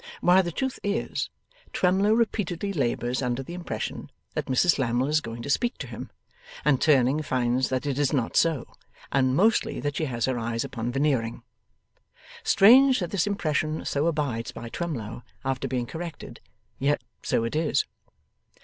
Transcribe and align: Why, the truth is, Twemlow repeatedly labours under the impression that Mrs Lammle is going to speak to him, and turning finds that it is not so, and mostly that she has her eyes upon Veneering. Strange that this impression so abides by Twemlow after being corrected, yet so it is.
Why, 0.19 0.41
the 0.41 0.51
truth 0.51 0.79
is, 0.83 1.29
Twemlow 1.73 2.13
repeatedly 2.15 2.73
labours 2.73 3.21
under 3.21 3.43
the 3.43 3.53
impression 3.53 4.09
that 4.33 4.47
Mrs 4.47 4.79
Lammle 4.79 5.07
is 5.09 5.21
going 5.21 5.43
to 5.43 5.49
speak 5.51 5.77
to 5.77 5.85
him, 5.85 6.09
and 6.65 6.81
turning 6.81 7.21
finds 7.21 7.69
that 7.69 7.85
it 7.85 7.99
is 7.99 8.11
not 8.11 8.35
so, 8.35 8.65
and 9.11 9.35
mostly 9.35 9.79
that 9.79 9.97
she 9.97 10.05
has 10.05 10.25
her 10.25 10.39
eyes 10.39 10.63
upon 10.63 10.91
Veneering. 10.91 11.43
Strange 12.43 12.99
that 12.99 13.11
this 13.11 13.27
impression 13.27 13.85
so 13.85 14.07
abides 14.07 14.51
by 14.51 14.69
Twemlow 14.69 15.21
after 15.45 15.67
being 15.67 15.85
corrected, 15.85 16.39
yet 16.79 17.03
so 17.21 17.43
it 17.43 17.55
is. 17.55 17.85